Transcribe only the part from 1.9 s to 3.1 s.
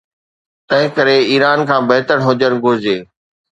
بهتر هجڻ گهرجي.